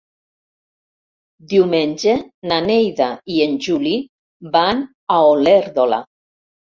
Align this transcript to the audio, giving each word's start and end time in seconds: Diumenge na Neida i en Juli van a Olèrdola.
Diumenge 1.49 2.15
na 2.51 2.57
Neida 2.67 3.09
i 3.33 3.37
en 3.45 3.53
Juli 3.65 3.91
van 4.57 4.81
a 5.17 5.19
Olèrdola. 5.35 6.01